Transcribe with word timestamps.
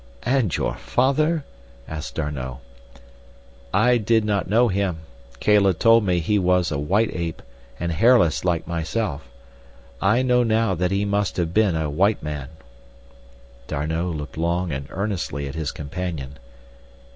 "And 0.23 0.57
your 0.57 0.73
father?" 0.77 1.43
asked 1.87 2.15
D'Arnot. 2.15 2.57
"I 3.71 3.99
did 3.99 4.25
not 4.25 4.49
know 4.49 4.67
him. 4.67 5.01
Kala 5.39 5.75
told 5.75 6.03
me 6.03 6.19
he 6.19 6.39
was 6.39 6.71
a 6.71 6.79
white 6.79 7.11
ape, 7.13 7.39
and 7.79 7.91
hairless 7.91 8.43
like 8.43 8.67
myself. 8.67 9.29
I 10.01 10.23
know 10.23 10.41
now 10.41 10.73
that 10.73 10.89
he 10.89 11.05
must 11.05 11.37
have 11.37 11.53
been 11.53 11.75
a 11.75 11.87
white 11.87 12.23
man." 12.23 12.49
D'Arnot 13.67 14.15
looked 14.15 14.37
long 14.39 14.71
and 14.71 14.87
earnestly 14.89 15.47
at 15.47 15.53
his 15.53 15.71
companion. 15.71 16.39